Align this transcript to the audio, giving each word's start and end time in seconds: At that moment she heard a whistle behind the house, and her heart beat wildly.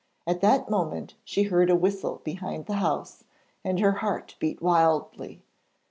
At 0.25 0.41
that 0.41 0.67
moment 0.67 1.13
she 1.23 1.43
heard 1.43 1.69
a 1.69 1.75
whistle 1.75 2.21
behind 2.23 2.65
the 2.65 2.77
house, 2.81 3.23
and 3.63 3.79
her 3.79 3.91
heart 4.01 4.35
beat 4.39 4.59
wildly. 4.59 5.43